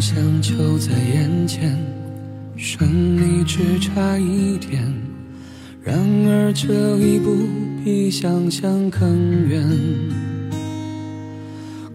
[0.00, 1.76] 想就在眼前，
[2.56, 4.82] 胜利只差一点。
[5.82, 7.36] 然而这一步
[7.84, 9.62] 比想象更远。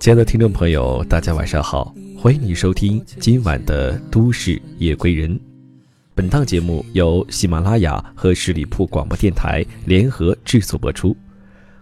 [0.00, 5.32] 亲爱的听众朋友，大家晚上好，欢迎你收听今晚的《都市夜归人》。
[6.12, 11.16] 本档节目由喜马拉雅和十里铺广播电台联合制作播出，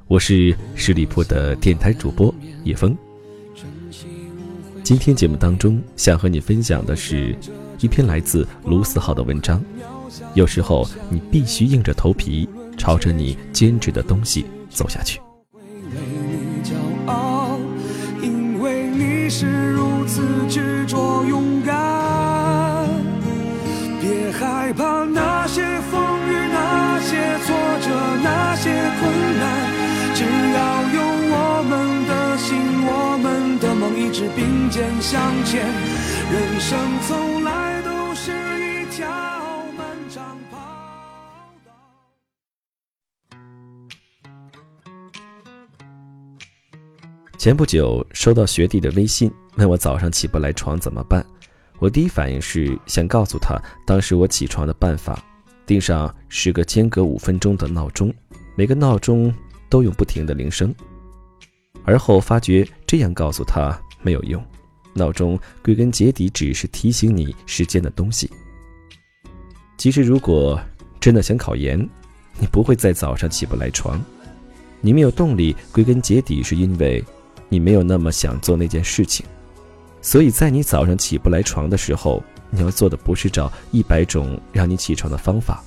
[0.07, 2.95] 我是十里铺的电台主播叶峰。
[4.91, 7.33] 今天节目当中，想和你分享的是
[7.79, 9.63] 一篇来自卢思浩的文章。
[10.35, 15.21] 有时候，你必须硬着头皮，朝着你坚持的东西走下去。
[24.73, 27.91] 怕那些风雨，那些挫折，
[28.23, 29.45] 那些困难，
[30.21, 31.01] 只要有
[31.33, 35.65] 我们的心，我们的梦一直并肩向前。
[36.31, 39.09] 人生从来都是一条
[39.79, 40.59] 漫长跑
[41.65, 41.73] 道。
[47.39, 51.25] 前不久收到学弟的微信，问我早上起不来床怎么办。
[51.79, 55.19] 我第一反应是想告诉他，当时我起床的办法：
[55.65, 58.13] 定上十个间隔五分钟的闹钟，
[58.55, 59.35] 每个闹钟
[59.71, 60.75] 都用不停的铃声。
[61.85, 64.45] 而后发觉这样告诉他没有用，
[64.93, 68.31] 闹钟归根结底只是提醒你时间的东西。
[69.79, 70.61] 其实，如果
[71.01, 71.79] 真的想考研，
[72.39, 73.99] 你不会在早上起不来床。
[74.83, 77.03] 你没有动力，归根结底是因为
[77.49, 79.25] 你没有那么想做那件事情。
[80.03, 85.63] 所以在你早上起不来床的时候，你要做的不是找一百种让你起床的方法，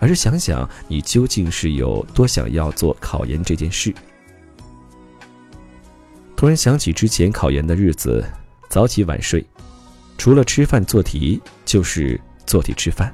[0.00, 3.92] 而是想想你究竟是有多想要做考研这件事。
[6.36, 8.24] 突然想起之前考研的日子，
[8.68, 9.44] 早起晚睡，
[10.16, 13.12] 除了吃饭做题就是做题吃饭，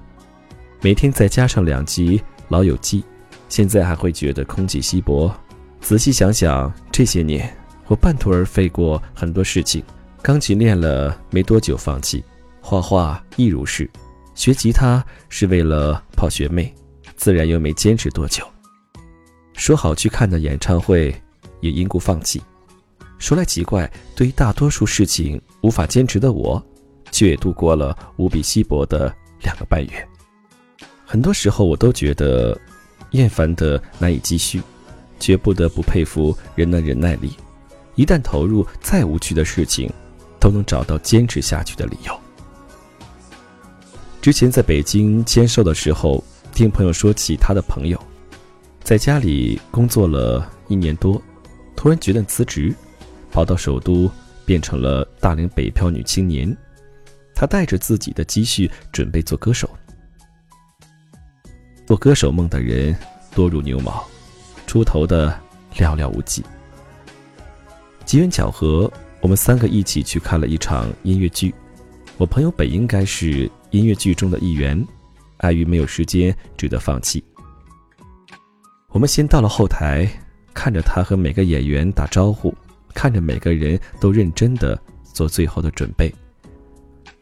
[0.82, 2.18] 每天再加上两集
[2.48, 3.00] 《老友记》，
[3.48, 5.34] 现在还会觉得空气稀薄。
[5.80, 7.50] 仔细想想，这些年
[7.86, 9.82] 我半途而废过很多事情。
[10.20, 12.24] 钢琴练了没多久放弃，
[12.60, 13.88] 画画亦如是，
[14.34, 16.72] 学吉他是为了泡学妹，
[17.16, 18.44] 自然又没坚持多久。
[19.54, 21.14] 说好去看的演唱会，
[21.60, 22.42] 也因故放弃。
[23.18, 26.62] 说来奇怪，对于大多数事情无法坚持的我，
[27.10, 30.08] 却也度过了无比稀薄的两个半月。
[31.04, 32.58] 很多时候，我都觉得
[33.12, 34.60] 厌烦的难以继续，
[35.20, 37.32] 却不得不佩服人的忍耐力。
[37.94, 39.90] 一旦投入，再无趣的事情。
[40.40, 42.20] 都能找到坚持下去的理由。
[44.24, 46.24] 之前在北京签售的时候，
[46.54, 48.02] 听朋友说起他的朋友，
[48.82, 51.20] 在家里工作了一年多，
[51.76, 52.74] 突然决定辞职，
[53.30, 54.10] 跑到首都，
[54.46, 56.56] 变成了大龄北漂女青年。
[57.34, 59.68] 她带着自己的积蓄，准备做歌手。
[61.86, 62.96] 做歌手梦的人
[63.34, 64.02] 多如牛毛，
[64.66, 65.38] 出头的
[65.74, 66.42] 寥寥无几。
[68.06, 68.90] 机缘巧合。
[69.20, 71.54] 我们三个一起去看了一场音乐剧，
[72.16, 74.86] 我朋友本应该是音乐剧中的一员，
[75.38, 77.24] 碍于没有时间，只得放弃。
[78.90, 80.08] 我们先到了后台，
[80.54, 82.54] 看着他和每个演员打招呼，
[82.94, 86.14] 看着每个人都认真的做最后的准备。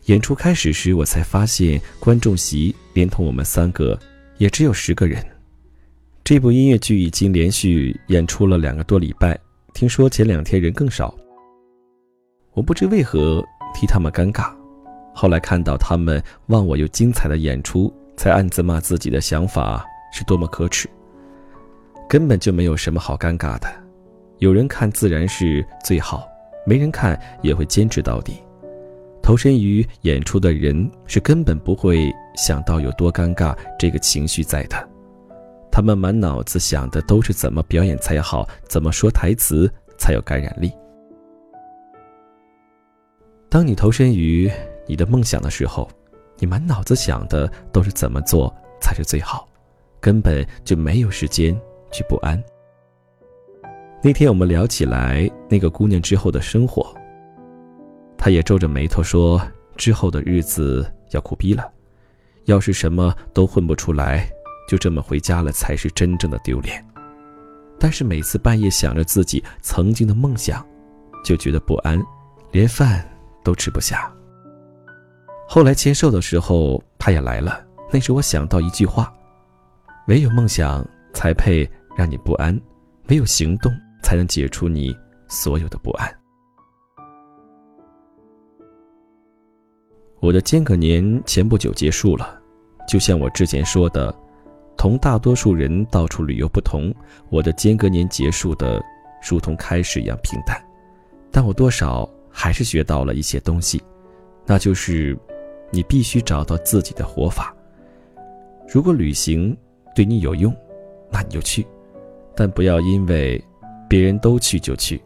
[0.07, 3.99] 演出开始时，我才发现观众席连同我们三个
[4.37, 5.25] 也只有十个人。
[6.23, 9.41] 这部音乐剧已经连续演出了两个多礼拜，
[9.73, 11.17] 听说前两天人更少。
[12.53, 13.43] 我不知为何
[13.75, 14.55] 替他们尴尬，
[15.15, 20.89] 后来看到他们忘我又精彩的演出，才暗自骂自己的想法是多么可耻。
[22.09, 23.69] 根本就没有什么好尴尬的，
[24.39, 26.29] 有人看自然是最好，
[26.67, 28.35] 没人看也会坚持到底。
[29.23, 34.77] 投身于演出的人是根本不会想到有多尴尬这个情绪在的，
[35.71, 40.73] 他们满脑子想的都是怎么表演才好，怎么说台词才有感染力。
[43.49, 44.51] 当你投身于
[44.87, 45.89] 你的梦想的时候，
[46.39, 49.49] 你满脑子想的都是怎么做才是最好，
[50.01, 51.59] 根本就没有时间
[51.93, 52.43] 去不安。
[54.03, 56.95] 那天我们聊起来那个姑娘之后的生活，
[58.19, 59.41] 她也皱着眉头说
[59.77, 61.71] ：“之后的日子要苦逼了，
[62.47, 64.29] 要是什么都混不出来，
[64.69, 66.85] 就这么回家了才是真正的丢脸。”
[67.79, 70.67] 但是每次半夜想着自己曾经的梦想，
[71.25, 72.03] 就觉得不安，
[72.51, 73.09] 连饭。
[73.45, 74.09] 都吃不下。
[75.55, 77.63] 后来签售的时候，他也来了。
[77.93, 79.13] 那时我想到一句话：
[80.09, 80.83] 唯有梦想
[81.13, 82.59] 才配让你不安，
[83.11, 83.71] 唯有行动
[84.03, 84.97] 才能解除你
[85.29, 86.11] 所有的不安。
[90.21, 92.41] 我的间隔年前不久结束了，
[92.89, 94.11] 就像我之前说的，
[94.75, 96.91] 同大多数人到处旅游不同，
[97.29, 98.83] 我的间隔年结束的
[99.29, 100.59] 如同开始一样平淡，
[101.31, 103.83] 但我多少还是学到了一些东西，
[104.47, 105.15] 那就是，
[105.73, 107.53] 你必须找到自己的活法。
[108.69, 109.57] 如果旅行
[109.95, 110.55] 对你有用，
[111.11, 111.67] 那你就去，
[112.37, 113.43] 但不要因为
[113.89, 115.03] 别人都去就去。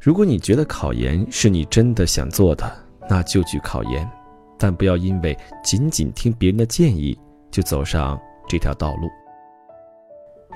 [0.00, 2.70] 如果你觉得考研是你真的想做的，
[3.08, 4.08] 那就去考研，
[4.58, 7.18] 但不要因为仅仅听别人的建议
[7.50, 9.08] 就走上这条道路。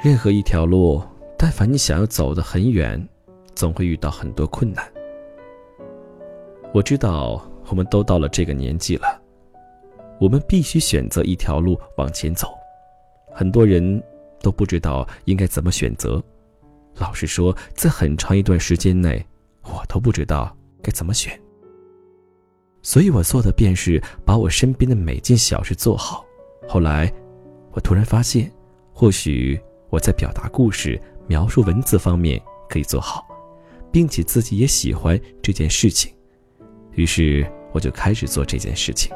[0.03, 1.03] 任何一条路，
[1.37, 3.07] 但凡你想要走得很远，
[3.55, 4.85] 总会遇到很多困难。
[6.73, 7.43] 我知道
[7.73, 9.19] 我们都到了这个年纪了，
[10.21, 12.49] 我们必须选择一条路往前走。
[13.33, 14.03] 很多人
[14.43, 16.23] 都不知道应该怎么选择。
[16.97, 19.25] 老实说，在很长一段时间内，
[19.63, 21.33] 我都不知道该怎么选。
[22.83, 26.27] 所以我做的便是把我身边的每件小事做好。
[26.69, 27.11] 后来，
[27.71, 28.53] 我突然发现，
[28.93, 29.59] 或许
[29.89, 33.27] 我在表达故事、描述文字方面可以做好，
[33.91, 36.13] 并且自己也喜欢这件事情。
[36.95, 39.15] 于是，我就开始做这件事情。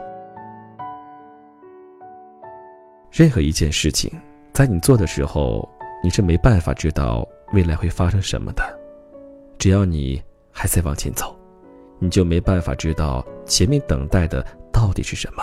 [3.11, 4.11] 任何一件事情，
[4.53, 5.69] 在你做的时候，
[6.03, 8.63] 你是没办法知道未来会发生什么的。
[9.59, 11.35] 只要你还在往前走。
[11.99, 15.43] 你就没办法知道前面等待的到底是什么。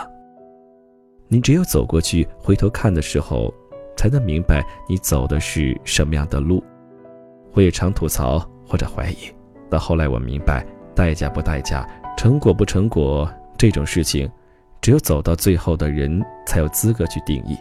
[1.26, 3.52] 你只有走过去，回头看的时候，
[3.96, 6.62] 才能明白你走的是什么样的路。
[7.54, 9.16] 我也常吐槽或者怀疑，
[9.68, 10.64] 到后来我明白，
[10.94, 11.84] 代价不代价，
[12.16, 14.30] 成果不成果这种事情，
[14.80, 17.56] 只有走到最后的人才有资格去定义。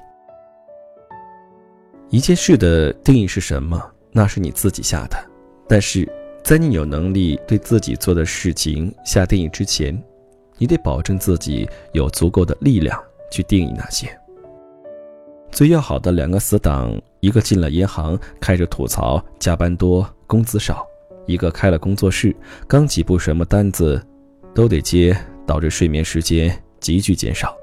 [2.09, 5.17] 一件事的定义是什么，那是你自己下的，
[5.67, 6.07] 但是。
[6.43, 9.97] 在你有能力对自己做的事情下定义之前，
[10.57, 13.01] 你得保证自己有足够的力量
[13.31, 14.09] 去定义那些。
[15.49, 20.85] 最要好的两个死党，一个进了银行，开着吐槽加班多、工资少；
[21.27, 22.35] 一个开了工作室，
[22.67, 24.05] 刚起步什么单子
[24.53, 27.55] 都得接，导致睡眠时间急剧减少。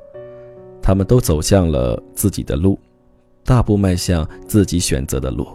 [0.83, 2.79] 他们都走向了自己的路，
[3.45, 5.47] 大步迈向自己选择的路。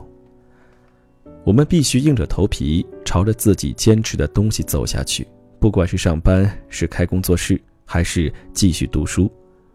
[1.44, 2.86] 我们必须硬着头皮。
[3.06, 5.26] 朝着自己坚持的东西走下去，
[5.60, 9.32] 不管是上班、是开工作室，还是继续读书，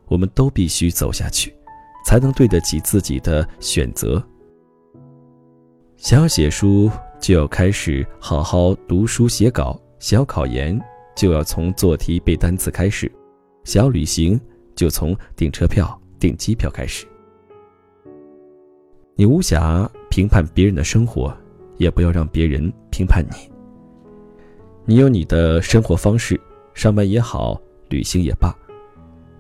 [0.08, 1.54] 我们都必须走下去，
[2.04, 4.22] 才能对得起自己的选择。
[5.96, 6.90] 想要写书，
[7.20, 10.78] 就要开始好好读书写稿；想要考研，
[11.14, 13.08] 就要从做题背单词开始；
[13.64, 14.40] 想要旅行，
[14.74, 17.06] 就从订车票、订机票开始。
[19.14, 21.36] 你无暇评判别人的生活。
[21.80, 23.50] 也不要让别人评判你。
[24.84, 26.38] 你有你的生活方式，
[26.74, 27.58] 上班也好，
[27.88, 28.54] 旅行也罢，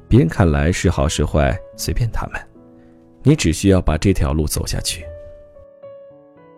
[0.08, 2.40] 别人看来是好是坏，随便他们。
[3.22, 5.04] 你只需要把这条路走下去。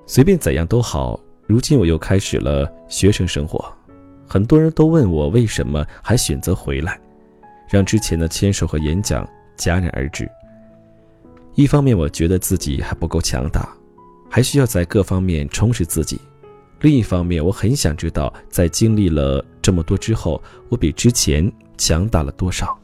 [0.06, 1.18] 随便怎样都好。
[1.48, 3.60] 如今我又开始了学生生活，
[4.32, 6.98] 很多人都问我为什么还选择回来，
[7.68, 10.26] 让之前的签售和演讲戛然而止。
[11.54, 13.68] 一方面，我觉得自己还不够强大。
[14.30, 16.18] 还需要在各方面充实自己。
[16.80, 22.74] 另一方面，我很想知道，在经历了这么多之后，我比之前强大了多少。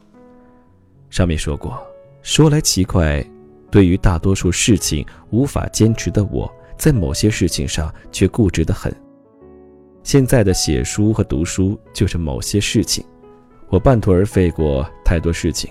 [1.09, 1.83] 上面说过，
[2.21, 3.27] 说来奇怪，
[3.71, 8.95] 对于大多数事情无法坚持的我，在某些事情上却固执得很。
[10.03, 13.05] 现在的写书和读书就是某些事情，
[13.69, 15.71] 我半途而废过太多事情，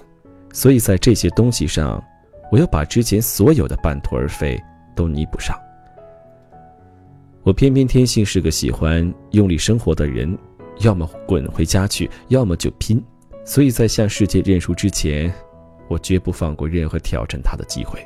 [0.53, 2.03] 所以在这些东西上，
[2.51, 4.61] 我要把之前所有的半途而废
[4.95, 5.57] 都弥补上。
[7.43, 10.37] 我偏偏天性是个喜欢用力生活的人，
[10.79, 13.03] 要么滚回家去，要么就拼。
[13.45, 15.33] 所以在向世界认输之前，
[15.87, 18.05] 我绝不放过任何挑战他的机会。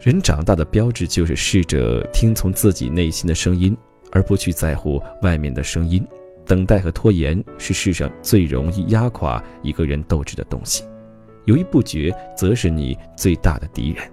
[0.00, 3.76] 人长大的标志就是试着听从自己内心的声音，
[4.12, 6.06] 而不去在乎外面的声音。
[6.46, 10.84] 等待和拖延是世上最容易压垮一个人斗志的东西，
[11.46, 14.08] 犹豫不决则是你最大的敌人。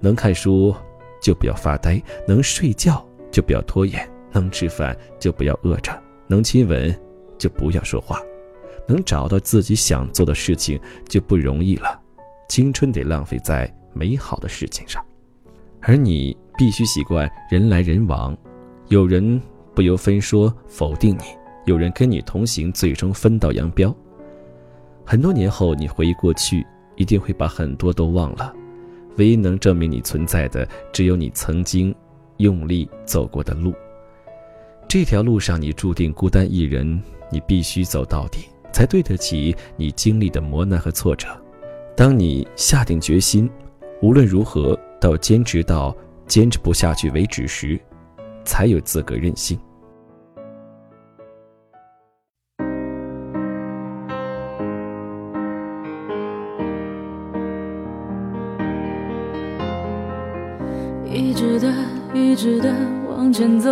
[0.00, 0.74] 能看书。
[1.22, 5.92] 就不要发呆，能睡觉就不要拖延，能吃饭就不要饿着，
[6.26, 6.98] 能亲吻
[7.36, 8.18] 就不要说话，
[8.88, 12.00] 能找到自己想做的事情就不容易了。
[12.48, 15.04] 青春得浪费在美好的事情上，
[15.82, 18.34] 而你必须习惯人来人往，
[18.90, 19.40] 有人
[19.72, 21.22] 不由分说否定你，
[21.64, 23.94] 有人跟你同行，最终分道扬镳。
[25.06, 26.66] 很多年后，你回忆过去，
[26.96, 28.52] 一定会把很多都忘了。
[29.16, 31.94] 唯一能证明你存在的，只有你曾经
[32.38, 33.72] 用力走过的路。
[34.88, 38.40] 这条路上，你注定孤单一人，你必须走到底，
[38.72, 41.28] 才对得起你经历的磨难和挫折。
[41.96, 43.48] 当你下定决心，
[44.02, 47.80] 无论如何都要坚持到坚持不下去为止时，
[48.50, 49.56] 才有资格任性。
[61.04, 61.72] 一直的，
[62.12, 62.74] 一直的
[63.08, 63.70] 往前走，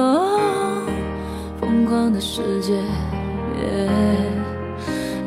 [1.60, 2.80] 疯狂的世界，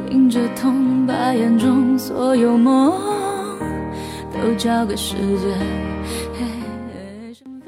[0.10, 2.94] 迎着痛，把眼中所有梦
[4.32, 6.61] 都交给时间。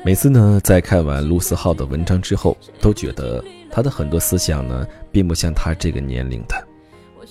[0.06, 3.42] 每次呢，在看完陆思浩的文章之后，都觉得
[3.72, 6.68] 他的很多思想呢，并不像他这个年龄的，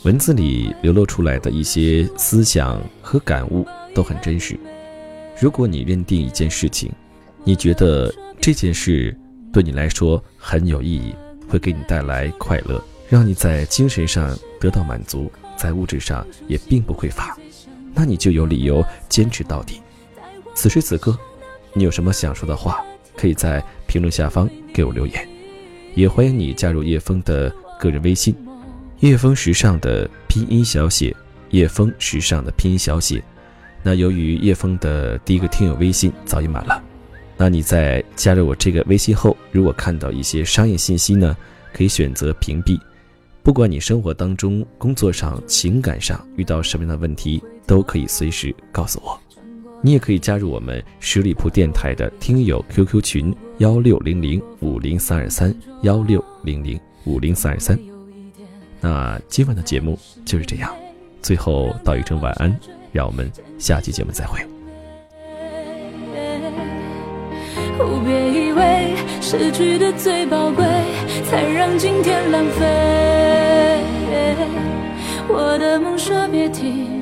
[0.05, 4.59] 文字里流露出来的一些思想和感悟都很真实。
[5.39, 6.91] 如果你认定一件事情，
[7.45, 8.11] 你觉得
[8.41, 9.15] 这件事
[9.53, 11.15] 对你来说很有意义，
[11.51, 17.37] 会给你带来快乐，让你在精神上得到满足，在物质上也并不匮乏，
[17.93, 19.83] 那你就有理由坚持到底。
[20.55, 21.19] 此时此刻，
[21.75, 22.85] 你有什么想说的话，
[23.17, 25.29] 可以在评论下方给我留言，
[25.95, 28.35] 也欢迎你加入叶枫的个人微信，
[29.01, 31.15] 叶枫时尚的拼音小写，
[31.51, 33.23] 叶枫时尚的拼音小写。
[33.83, 36.83] 那由于叶枫的第一个听友微信早已满了。
[37.37, 41.37] 那你在加入我这个微信后，如果看到一些商业信息呢，
[41.73, 42.79] 可以选择屏蔽。
[43.43, 49.21] 不管你生活当中、工作上、情感上遇到什么样的问题，都可以随时告诉我。
[49.85, 57.77] 你也可以加入我们十里铺电台的听友 QQ 群幺六零零五零三二三幺六零零五零三二三。
[58.81, 60.73] 那今晚的节目就是这样，
[61.21, 62.57] 最后道一声晚安，
[62.93, 64.41] 让我们下期节目再会。
[68.05, 70.65] 别以为失去的最宝贵，
[71.29, 73.81] 才让今天浪费。
[75.29, 77.02] 我的梦说别停，